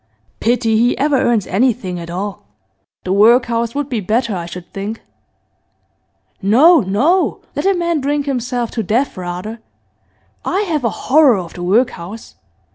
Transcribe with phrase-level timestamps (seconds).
[0.39, 2.47] Pity he ever earns anything at all.
[3.03, 5.03] The workhouse would be better, I should think.'
[6.41, 7.41] 'No, no!
[7.55, 9.61] Let a man drink himself to death rather.
[10.43, 12.33] I have a horror of the workhouse.